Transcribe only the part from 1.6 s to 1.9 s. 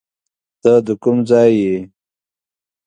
یې؟